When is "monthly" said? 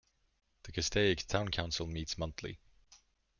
2.17-2.57